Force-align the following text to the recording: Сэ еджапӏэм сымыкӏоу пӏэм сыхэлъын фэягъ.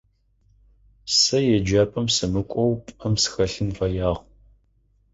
Сэ 1.19 1.37
еджапӏэм 1.55 2.07
сымыкӏоу 2.15 2.71
пӏэм 2.97 3.13
сыхэлъын 3.21 3.69
фэягъ. 3.77 4.21